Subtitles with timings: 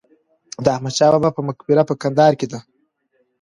[0.63, 2.59] د احمدشاه بابا په مقبره په کندهار کې ده.